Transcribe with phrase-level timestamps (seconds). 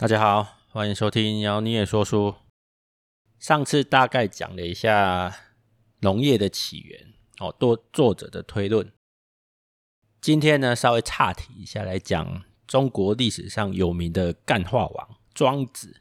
[0.00, 2.34] 大家好，欢迎收听妖孽说书。
[3.38, 5.36] 上次大概讲了一下
[5.98, 8.90] 农业的起源，哦，多作者的推论。
[10.18, 16.00] 今天呢，稍微岔题一下来讲中国历史上有名的干化王庄子。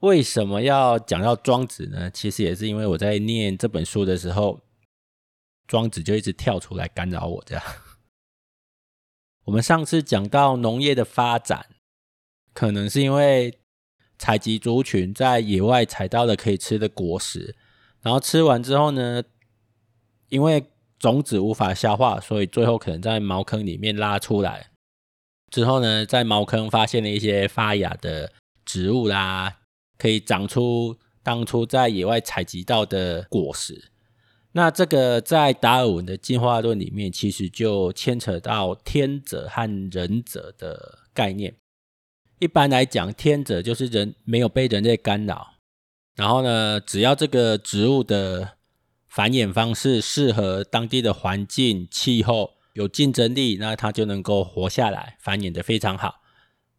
[0.00, 2.10] 为什么要讲到庄子呢？
[2.10, 4.60] 其实也是因为我在念这本书的时候，
[5.66, 7.42] 庄子就一直跳出来干扰我。
[7.46, 7.64] 这样，
[9.44, 11.70] 我们上次讲到农业的发展。
[12.58, 13.56] 可能是因为
[14.18, 17.54] 采集族群在野外采到了可以吃的果实，
[18.02, 19.22] 然后吃完之后呢，
[20.28, 20.64] 因为
[20.98, 24.70] 种子无法消化，所以最后可能在茅坑里面拉出来。
[25.52, 28.32] 之后呢，在茅坑发现了一些发芽的
[28.64, 29.58] 植物啦，
[29.96, 33.92] 可以长出当初在野外采集到的果实。
[34.50, 41.54] 那这个在达尔文的进化论里面，其实就牵扯到天择和人择的概念。
[42.40, 45.54] 一般来讲，天者就是人没有被人类干扰，
[46.14, 48.58] 然后呢，只要这个植物的
[49.08, 56.20] 繁衍方式适合当地的环境、气候，有竞争力，那它就能够活下来，繁衍的非常好。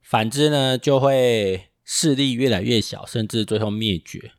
[0.01, 4.31] 反之呢，就会势力越来越小，甚至最后灭绝。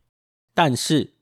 [0.55, 1.13] 但是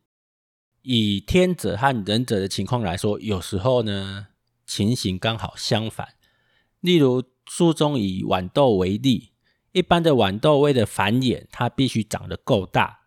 [0.83, 4.29] 以天者和人者的情况来说，有时候呢，
[4.65, 6.15] 情形刚好相反。
[6.81, 9.31] 例如书中以豌豆为例。
[9.73, 13.01] 一般的豌豆为了繁衍，它必须长得够大，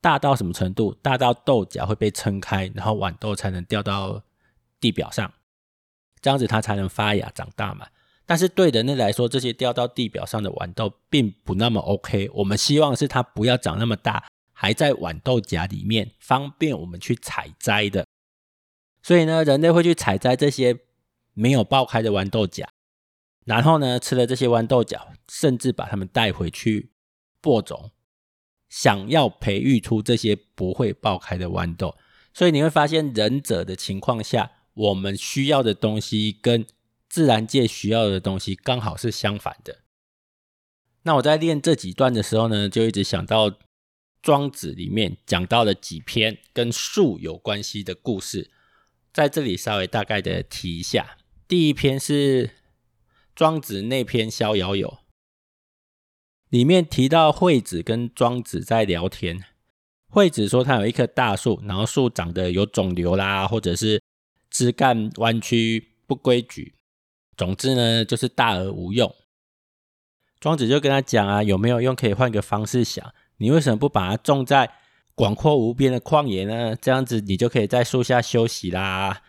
[0.00, 0.94] 大到什么程度？
[0.94, 4.22] 大到豆荚会被撑开，然后豌豆才能掉到
[4.80, 5.32] 地表上，
[6.20, 7.86] 这样子它才能发芽长大嘛。
[8.26, 12.30] 但是对人类来说，这些掉到地表上的豌豆并不那么 OK。
[12.34, 18.06] 我们希望是它不要长那么大，还在豌豆荚里面，方便我们去采摘的。
[19.02, 20.78] 所以呢，人类会去采摘这些
[21.34, 22.66] 没有爆开的豌豆荚。
[23.44, 26.92] 然后呢，吃了这些豌豆角，甚至把它们带回去
[27.42, 27.90] 播种，
[28.70, 31.94] 想要培育出这些不会爆开的豌豆。
[32.32, 36.66] 所以你会发现，忍者的情况下，我们需要的东西跟
[37.06, 39.80] 自然界需要的东西刚好是相反的。
[41.02, 43.58] 那我在练这几段的时候呢，就一直想到
[44.22, 48.50] 庄子里面讲到了几篇跟树有关系的故事，
[49.12, 51.18] 在这里稍微大概的提一下。
[51.46, 52.63] 第一篇是。
[53.34, 54.88] 庄子那篇《逍遥游》
[56.50, 59.42] 里面提到，惠子跟庄子在聊天。
[60.08, 64.00] 惠子说，他有一棵大树，然后树长得有肿瘤啦，或者是
[64.48, 66.76] 枝干弯曲不规矩，
[67.36, 69.12] 总之呢，就是大而无用。
[70.38, 71.96] 庄子就跟他讲啊，有没有用？
[71.96, 74.72] 可以换个方式想，你为什么不把它种在
[75.16, 76.76] 广阔无边的旷野呢？
[76.76, 79.22] 这样子，你就可以在树下休息啦。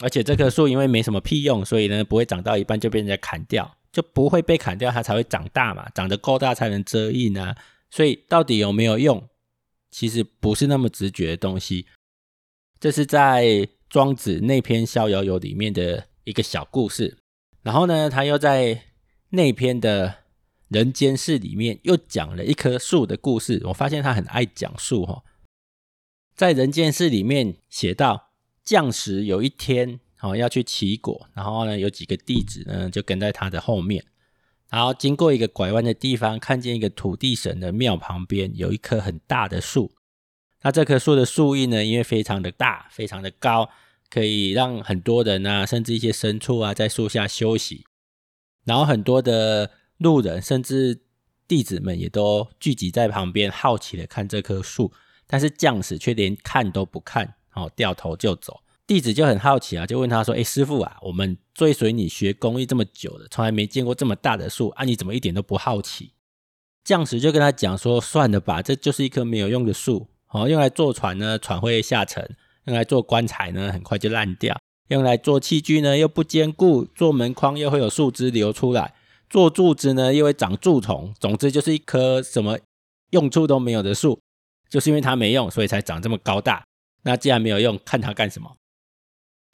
[0.00, 7.54] 而且这棵树因为没什么屁用，所以呢，不会长到一半就被人家砍掉，就不会被砍掉，它才会长大嘛，长得够大才能遮荫啊。
[7.90, 9.28] 所以到底有没有用，
[9.90, 11.86] 其实不是那么直觉的东西。
[12.78, 17.18] 这是在庄子那篇《逍遥游》里面的一个小故事。
[17.62, 18.84] 然后呢，他又在
[19.28, 20.14] 那篇的
[20.68, 23.60] 人间世里面又讲了一棵树的故事。
[23.66, 25.22] 我发现他很爱讲树哈，
[26.34, 28.29] 在人间世里面写到。
[28.62, 34.04] 将士有一天，哦，要去齐国，然后呢，有几个弟子呢，就跟在他的后面，
[34.68, 39.92] 然后经过一个拐弯的地方，看见一个土地神的庙旁边有一棵很大的树。
[40.62, 43.70] 那这棵树的树荫呢，因为非常的大，非常的高，
[44.10, 47.84] 可以让很多人啊，甚至一些牲畜啊，在树下休息。
[48.64, 51.00] 然后很多的路人，甚至
[51.48, 54.92] 弟子们也都聚集在旁边，好奇的看这棵树。
[55.26, 57.36] 但是将士却连看都不看。
[57.54, 58.60] 哦，掉头就走。
[58.86, 66.10] 弟子就很好奇啊，就问他说：“哎，师傅啊，我们追随你学工艺这么久了，从来没见过这么大的树啊，你怎么一点都不好奇？”
[66.82, 70.08] 匠石就跟他讲说：“算了吧，这就是一棵没有用的树。
[70.30, 72.24] 哦，用来坐船呢，船会下沉；
[72.64, 74.56] 用来做棺材呢，很快就烂掉；
[74.88, 78.92] 用来做器具呢，又不坚固；做门框又会有树枝流出来；
[79.28, 81.14] 做柱子呢，又会长蛀虫。
[81.20, 82.58] 总之，就是一棵什么
[83.10, 84.18] 用处都没有的树。
[84.68, 86.64] 就是因为它没用，所以才长这么高大。”
[87.02, 88.56] 那既然没有用，看他干什么？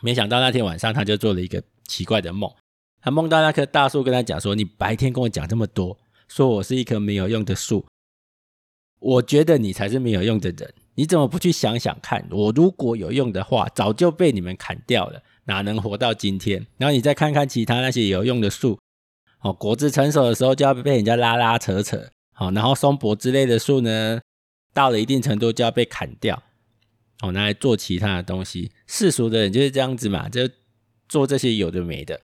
[0.03, 2.53] 没想到那天晚上，他就做了一个奇怪的梦。
[3.01, 5.97] 他梦到那棵大树跟他讲说：“你白天跟我讲这么多，
[6.29, 7.87] 说我是一棵没有用的树，
[8.99, 10.75] 我觉得你才是没有用的人。
[10.97, 12.27] 你怎么不去想想看？
[12.31, 16.67] 我如果有用的话，早就被你们砍掉了，哪能活到今天？
[16.79, 18.79] 然后你再看看其他那些有用的树，
[19.41, 24.21] 哦，果子成熟的时候就要被人家拉拉扯扯，好，然后松柏之类的树呢，
[24.75, 26.43] 到了一定程度就要被砍掉。”
[27.23, 30.49] 哦，拿来做其他的东西，世俗的人就是这样子嘛，就
[31.09, 32.21] 做这些有的没的。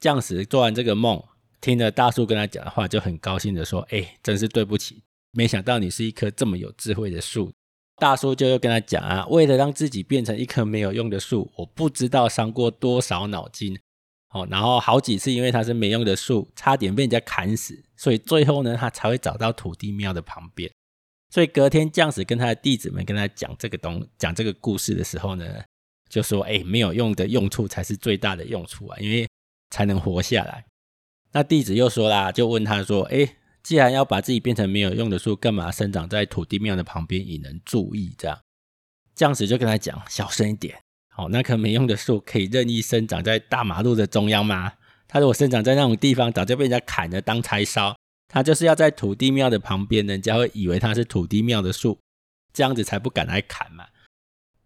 [0.00, 1.22] 将士做完这个梦，
[1.60, 5.02] 听了大树跟他讲的话，就很高兴的说：“哎，真是对不起，
[5.32, 7.52] 没想到你是一棵这么有智慧的树。”
[8.00, 13.76] 大叔就又跟他讲啊：“为了让自己变成一棵没有用的树，我不知道伤过多少脑筋。”
[14.30, 20.70] 哦，然后好几次因为它是没用的树，差点被人家砍死，所以最后呢，他才会找到土地庙的旁边。
[21.30, 25.44] 所以隔天将士跟他的弟子们跟他讲这个东讲这个故事的时候呢，
[26.08, 29.28] 就说：“哎，没有用的用处才是最大的用处啊，因为
[29.70, 30.64] 才能活下来。”
[31.32, 38.40] 那弟子又说啦，就问他说：“哎，既然要把自己变成没有用的树，干嘛生长在土地庙的旁边引人注意？”这样，
[39.14, 40.78] 将士就跟他讲：“小声一点。”
[41.18, 44.72] 哦，那棵没用的树可以任意生长在大马路的中央吗？
[45.08, 47.96] 他如果生长在那种地方，早就被人家砍了当柴烧。
[48.28, 51.98] 它就是要在土地庙的旁边，人家会以为它是土地庙的树，
[52.52, 53.88] 这样子才不敢来砍嘛。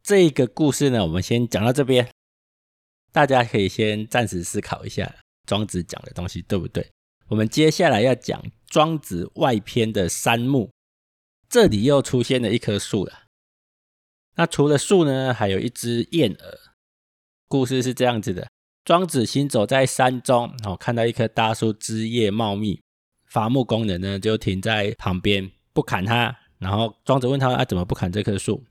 [0.03, 2.11] 这个故事呢，我们先讲到这边，
[3.13, 5.15] 大家可以先暂时思考一下
[5.47, 6.91] 庄子讲的东西对不对？
[7.29, 10.71] 我们接下来要讲庄子外篇的三木，
[11.49, 13.23] 这里又出现了一棵树了。
[14.35, 16.59] 那除了树呢，还有一只燕儿。
[17.47, 18.51] 故事是这样子的：
[18.85, 22.83] 庄子行走在山中，哦，看到一棵大树，枝叶茂密，
[23.33, 26.37] 伐木工人呢就停在旁边不砍它。
[26.59, 28.63] 然后庄子问他：“啊，怎么不砍这棵树？”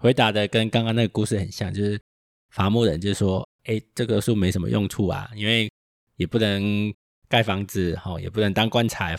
[0.00, 2.00] 回答的跟刚刚那个故事很像，就是
[2.48, 5.70] 伐木人就说：“哎，这棵树没什么用处啊，因为
[6.16, 6.92] 也不能
[7.28, 9.14] 盖房子，哈，也不能当棺材。”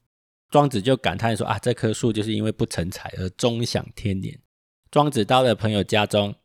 [0.50, 4.38] 庄子就感叹说：“啊，这棵树就是因为不成材而终享天年。”
[4.90, 6.36] 庄子到了朋友家中，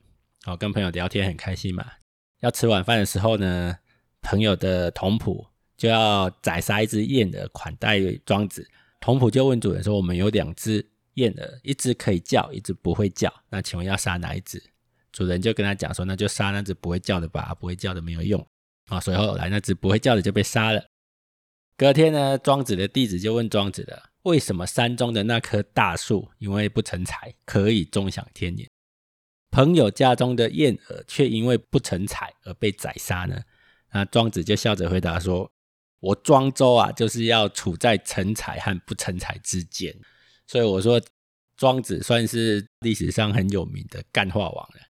[0.45, 1.85] 哦，跟朋友聊天很开心嘛。
[2.41, 3.79] 要吃晚饭的时候呢，
[4.23, 5.47] 朋友的童仆
[5.79, 8.69] 就要宰杀一只燕儿款待庄子。
[9.01, 10.85] 童仆就问主人说：“我们有两只
[11.15, 13.33] 燕儿，一只可以叫，一只不会叫。
[13.49, 14.63] 那请问要杀哪一只？”
[15.13, 18.45] 主人就跟他讲说：“那就杀那只不会叫的吧，不会叫的没有用。”
[18.91, 20.85] 啊，所以后来那只不会叫的就被杀了。
[21.77, 24.11] 隔天呢，庄子的弟子就问庄子了。
[24.23, 28.69] 为什么山中的那棵大树因为不成材，可以终享天年？
[29.51, 33.41] 朋友家中的燕儿却因为不成材而被宰杀呢？
[33.93, 35.51] 那庄子就笑着回答说
[36.01, 39.95] ：“我庄周啊，就是要处在成才和不成才之间。”
[40.47, 41.01] 所以我说，
[41.57, 44.81] 庄子算是历史上很有名的干化王了。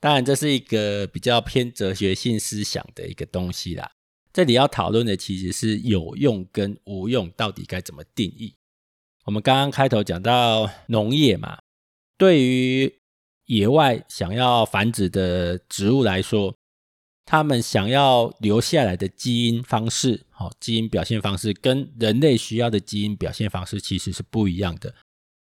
[0.00, 3.90] 当然，这是一个比较偏哲学性思想的一个东西啦。
[4.32, 8.54] 这里要讨论的其实是有用跟无用到底该怎么定义。
[9.24, 11.58] 我们刚刚开头讲到农业嘛，
[12.16, 13.00] 对于
[13.46, 16.54] 野外想要繁殖的植物来说，
[17.30, 24.94] 他们想要留下来的基因方式，好，基因表现方式跟人类需要的基因表现方式其实是不一样的。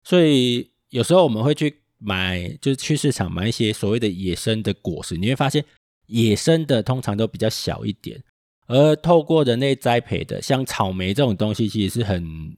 [0.03, 5.63] 所以有时候我们会去买，就是去市场买一些所谓的野生的果实，你会发现
[6.07, 8.25] 野生的通常都比较小一点，
[8.67, 12.57] 而透过人类栽培的，像草莓这种东西，其实是很。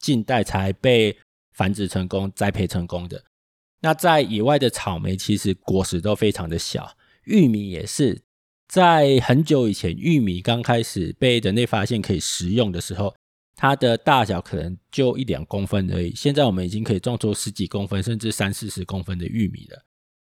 [0.00, 1.14] 近代才被
[1.52, 3.22] 繁殖成功、栽培成功的。
[3.80, 6.96] 那在野外的草莓，其实果实都非常的小。
[7.24, 8.22] 玉米也是，
[8.70, 13.12] 在很久以前，玉米刚开始被人类发现可以食用的时候，
[13.56, 16.14] 它的大小可能就一两公分而已。
[16.14, 19.84] 现在我们已经可以种出十几公分，甚至三四十公分的玉米了。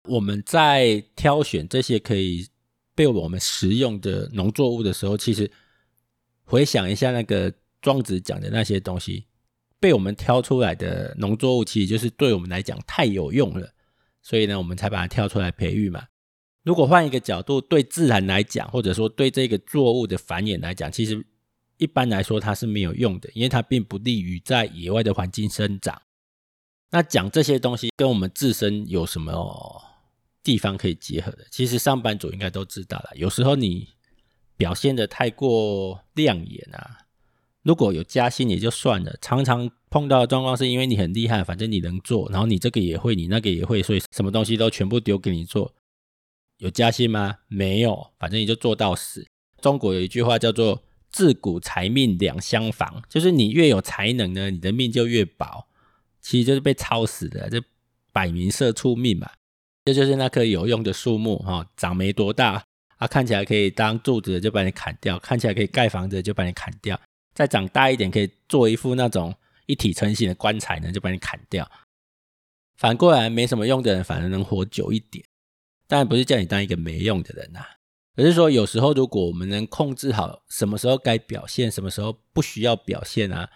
[0.09, 2.47] 我们在挑选这些可以
[2.95, 5.51] 被我们食用的农作物的时候，其实
[6.43, 7.53] 回想一下那个
[7.83, 9.25] 庄子讲的那些东西。
[9.79, 13.71] 被我们挑出来的农作物，其实就是对我们来讲太有用了，
[14.23, 16.03] 所以呢，我们才把它挑出来培育嘛。
[16.63, 21.25] 如果换一个角度，对自然来讲，或者说对这个作物的繁衍来讲，其实
[21.77, 26.01] 一般来说它是没有用的，因为它并不利于在野外的环境生长。
[26.91, 29.81] 那讲这些东西跟我们自身有什么
[30.41, 31.45] 地方可以结合的？
[31.49, 33.09] 其实上班族应该都知道了。
[33.15, 33.89] 有时候你
[34.55, 36.99] 表现得太过亮眼啊。
[37.63, 45.73] 如果有加薪也就算了，常常碰到的状况是因为你很厉害，反正你能做，然后你这个也会，你那个也会，所以什么东西都全部丢给你做。
[46.63, 47.39] 有加薪吗？
[47.49, 49.27] 没有，反正你就做到死。
[49.59, 55.67] 中国有一句话叫做“自古才命两相妨”，就是你越有才能呢，你的命就越薄，
[56.21, 57.61] 其实就是被操死的，这
[58.13, 59.29] 摆明社畜命嘛。
[59.83, 62.63] 这就是那棵有用的树木哈，长没多大
[62.95, 66.97] 啊，看起来可以当柱子的就把你砍掉，看起来可以盖房子的就把你砍掉。
[67.35, 71.69] 再长大一点，可以做一副那种一体成型的棺材呢，就把你砍掉。
[72.77, 75.25] 反过来，没什么用的人反而能活久一点。
[75.93, 77.59] 当然不是叫你当一个没用的人呐、
[78.15, 83.51] 而是说有时候如果我们能控制好什么时候该表现，什么时候不需要表现啊，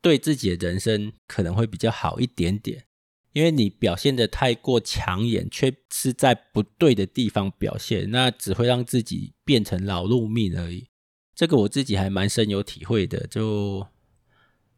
[0.00, 2.84] 对自己的人生可能会比较好一点点。
[3.32, 10.86] 因为你表现的太过抢眼，却是在不对的地方表现，那只会让自己变成劳碌命而已。
[11.34, 13.84] 这个我自己还蛮深有体会的，就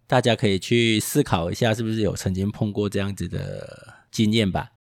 [0.07, 4.71] 大家可以去思考一下，是不是有曾经碰过这样子的经验吧。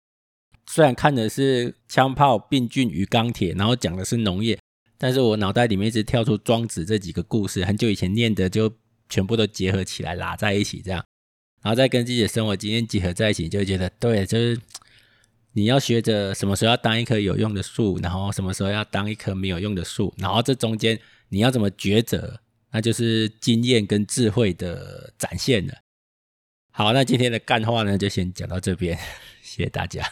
[0.70, 4.58] 虽然看的是枪炮、病菌与钢铁，然后讲的是农业，
[4.98, 8.70] 但是我脑袋里面一直跳出庄子这几个故事，很久以前念的，就
[9.08, 11.02] 全部都结合起来拉在一起，这样，
[11.62, 14.60] 然后再跟自己的生活经验结合在一起，就觉得对，就是
[15.54, 22.40] 你要学着什么时候要当一棵有用的树，然后什么时候要当一棵没有用的树，然后这中间你要怎么抉择，
[22.72, 25.72] 那就是经验跟智慧的展现了。
[26.70, 28.96] 好，那今天的干话呢，就先讲到这边，
[29.42, 30.04] 谢谢大家。